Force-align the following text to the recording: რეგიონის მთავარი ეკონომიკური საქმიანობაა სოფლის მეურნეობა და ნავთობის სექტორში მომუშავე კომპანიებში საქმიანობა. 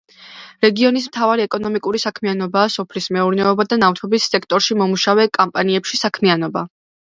რეგიონის 0.65 1.03
მთავარი 1.09 1.45
ეკონომიკური 1.49 2.01
საქმიანობაა 2.05 2.71
სოფლის 2.77 3.09
მეურნეობა 3.19 3.67
და 3.75 3.79
ნავთობის 3.83 4.27
სექტორში 4.33 4.81
მომუშავე 4.83 5.29
კომპანიებში 5.39 6.03
საქმიანობა. 6.05 6.69